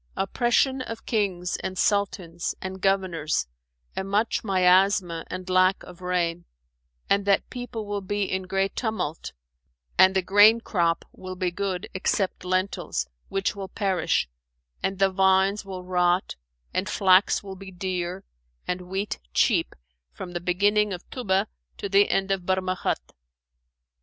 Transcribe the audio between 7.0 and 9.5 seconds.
and that people will be in great tumult